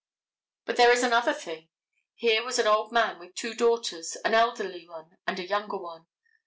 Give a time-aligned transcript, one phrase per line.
[0.65, 1.69] But there is another thing:
[2.15, 6.07] Here was an old man with two daughters, an elderly one and a younger one.